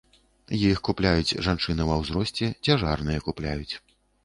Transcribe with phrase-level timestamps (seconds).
[0.69, 3.73] Іх купляюць жанчыны ва ўзросце, цяжарныя купляюць.